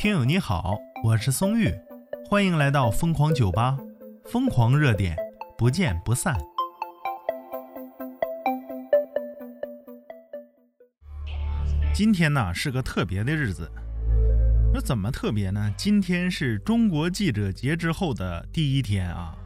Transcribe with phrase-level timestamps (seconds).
[0.00, 1.70] 听友你好，我是松玉，
[2.24, 3.76] 欢迎来到疯狂酒吧，
[4.24, 5.14] 疯狂热点，
[5.58, 6.34] 不见不散。
[11.92, 13.70] 今天呢是个特别的日子，
[14.72, 15.70] 那怎么特别呢？
[15.76, 19.36] 今天是中国记者节之后的第一天啊。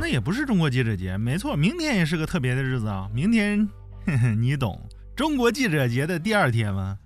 [0.00, 3.10] 那也不是中国记者节，没错，明天也是个特别的日子啊。
[3.12, 3.68] 明天，
[4.06, 7.00] 呵 呵你懂，中国记者节的第二天吗？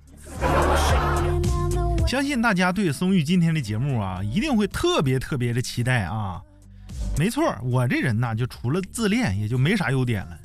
[2.09, 6.41] 相信大家对松玉今天的节目啊，一定会特别特别的期待啊。
[7.19, 10.39] 没错，我这人呐，就除了自恋，也就没啥优点了。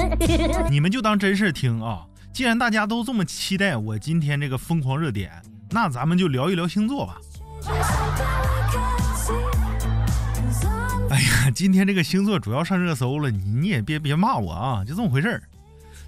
[0.68, 2.04] 你们就当真事听啊。
[2.30, 5.32] 既然大家都这么期待我今天这个疯狂热点，
[5.70, 7.16] 那咱们就聊一聊星座吧。
[11.08, 15.42] 哎呀，今天这个星座主要上热搜了，你你也别别骂我啊，就这么回事儿。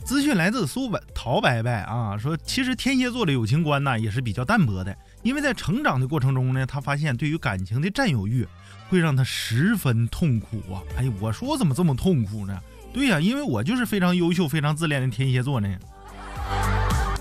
[0.04, 8.46] 资讯来自苏白陶白白啊，说其实天蝎座的友情观呢也是比较淡薄的，因为在成长的过程中呢，他发现对于感情的占有欲
[8.88, 10.82] 会让他十分痛苦啊。
[10.96, 12.59] 哎，我说怎么这么痛苦呢？
[12.93, 15.68] 对呀，因为我就是非常优秀、非常自恋的天蝎座呢。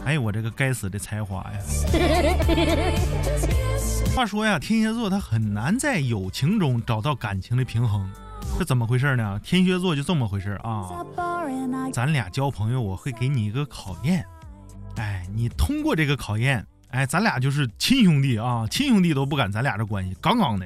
[0.06, 1.60] 哎，我这个该死的才华呀！
[4.16, 8.10] 话说呀，天蝎座他很难在友情中找到感情的平衡，
[8.58, 9.40] 这怎么回事呢？
[9.44, 10.90] 天蝎座就这么回事啊！
[11.94, 14.26] 咱俩交朋友，我会给你一个考验，
[14.98, 20.66] 哎，你通过这个考验，哎，咱俩就是亲兄弟啊，亲兄弟都不敢，咱俩这关系杠杠的。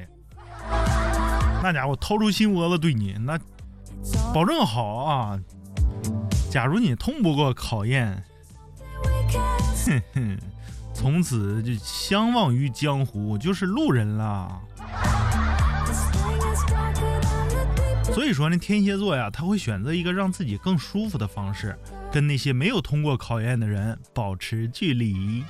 [1.62, 3.38] 那家伙掏出心窝子对你，那
[4.34, 5.38] 保证好啊！
[6.50, 8.22] 假如你通不过考验，
[9.86, 10.38] 哼哼。
[10.92, 14.60] 从此就相忘于江湖，就是路人了。
[18.14, 21.76] 所以说呢，天蝎座呀，他会选择一个让自己更舒服的方式，
[22.12, 25.42] 跟那些没有通过考验的人保持距离。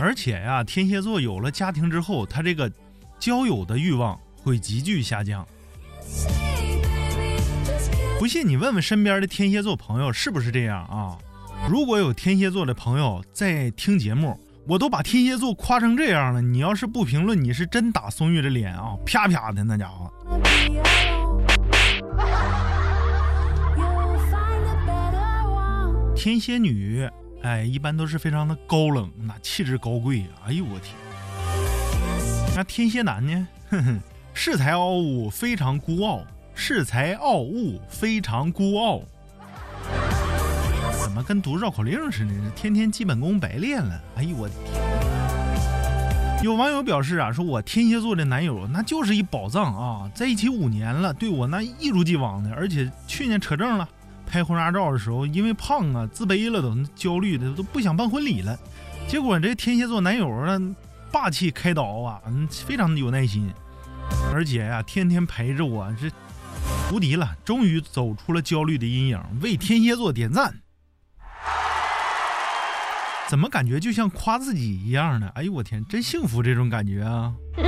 [0.00, 2.70] 而且呀，天蝎座有了家庭之后，他这个
[3.20, 5.46] 交友的欲望会急剧下降。
[8.18, 11.16] 不信你问问身边的天蝎座朋友是不是这样啊？
[11.68, 14.38] 如果有天蝎座的朋友在听节目，
[14.68, 18.96] 我都把天蝎座夸成这样了，你要是不评论，你是真打松玉的脸啊！
[19.06, 20.10] 啪啪的那家伙。
[26.16, 27.08] 天蝎女，
[27.44, 30.24] 哎，一般都是非常的高冷，那气质高贵。
[30.44, 30.96] 哎呦我天！
[32.56, 33.46] 那天蝎男呢？
[33.70, 34.00] 哼哼，
[34.34, 36.24] 恃才傲物，非常孤傲。
[36.56, 39.00] 恃才傲物，非常孤傲。
[41.26, 42.32] 跟读绕口令似的？
[42.54, 44.00] 天天基本功白练了。
[44.14, 44.54] 哎呦我的
[46.38, 46.44] 天！
[46.44, 53.88] 有网友表示啊，说我天蝎座的男友那就是一宝藏啊，在一起五年了，对我那一如既往的，而且去年扯证了，
[54.24, 58.56] 拍婚纱照的时候因为胖啊自卑了都，焦虑的都不想办婚礼了。
[59.08, 60.76] 结果这天蝎座男友呢，
[61.10, 63.50] 霸气开导啊，嗯，非常的有耐心，
[64.32, 66.08] 而且呀，天天陪着我，这
[66.94, 70.54] 无敌了，终于走出了焦虑的阴影，为天蝎座点赞。
[73.28, 75.28] 怎么感觉就像夸自己一样呢？
[75.34, 77.34] 哎呦我天，真幸福这种感觉啊！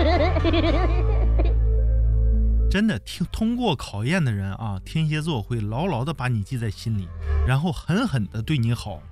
[2.71, 7.09] 真的，听通过考验的人啊，天蝎座会牢牢的把你记在心里，
[7.47, 9.03] 然后狠狠的对你好。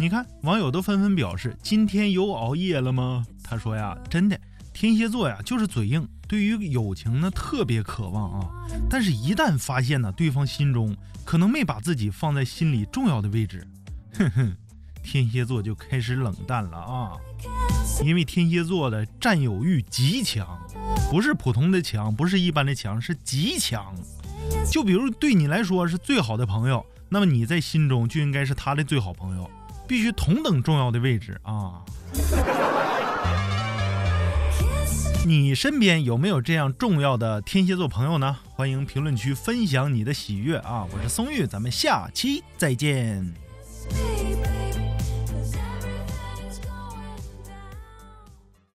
[0.00, 4.36] 你看，网友都纷纷表示：“今天又熬夜了吗？”他说呀：“真的，
[4.72, 8.50] 天蝎座呀就是嘴硬。”对于友情呢，特别渴望啊，
[8.90, 13.66] 但是，一旦发现呢，对方心中可能没把自己放在心里重要的位置，
[14.14, 14.56] 哼哼，
[15.02, 17.12] 天蝎座就开始冷淡了啊。
[18.04, 20.58] 因为天蝎座的占有欲极强，
[21.10, 23.94] 不是普通的强，不是一般的强，是极强。
[24.70, 29.48] 就比如对你来说是最好的朋友，那么你在心中就应该是他的最好朋友，
[29.86, 31.82] 必须同等重要的位置啊。
[35.26, 38.36] 你身边有没有这样重要的天蝎座朋友呢？
[38.54, 40.86] 欢迎评论区分享你的喜悦啊！
[40.92, 43.34] 我是松玉，咱们下期再见。